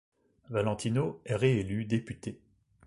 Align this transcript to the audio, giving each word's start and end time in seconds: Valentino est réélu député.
Valentino 0.49 1.21
est 1.25 1.35
réélu 1.35 1.85
député. 1.85 2.41